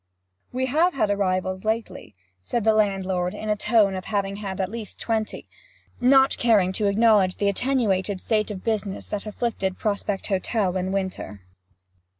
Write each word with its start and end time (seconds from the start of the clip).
'We 0.51 0.65
have 0.65 0.95
had 0.95 1.11
arrivals 1.11 1.63
lately,' 1.63 2.15
said 2.41 2.63
the 2.63 2.73
landlord, 2.73 3.35
in 3.35 3.49
the 3.49 3.55
tone 3.55 3.93
of 3.93 4.05
having 4.05 4.37
had 4.37 4.57
twenty 4.57 4.57
at 4.63 4.71
least 4.71 5.05
not 6.01 6.39
caring 6.39 6.71
to 6.71 6.87
acknowledge 6.87 7.35
the 7.37 7.47
attenuated 7.49 8.19
state 8.19 8.49
of 8.49 8.63
business 8.63 9.05
that 9.05 9.27
afflicted 9.27 9.77
Prospect 9.77 10.25
Hotel 10.25 10.75
in 10.75 10.91
winter. 10.91 11.43